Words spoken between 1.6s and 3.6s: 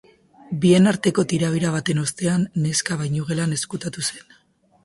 baten ostean, neska bainugelan